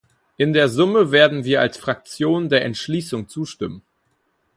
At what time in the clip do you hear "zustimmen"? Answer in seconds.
3.29-3.83